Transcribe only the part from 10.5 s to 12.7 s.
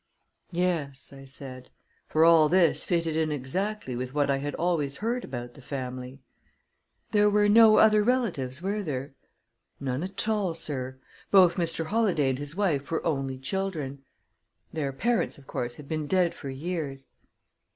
sir; both Mr. Holladay and his